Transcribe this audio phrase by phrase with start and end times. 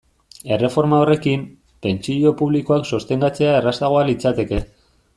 [0.55, 1.43] Erreforma horrekin,
[1.87, 4.65] pentsio publikoak sostengatzea errazagoa litzateke.